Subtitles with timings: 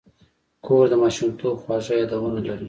[0.65, 2.53] کور د ماشومتوب خواږه یادونه لري.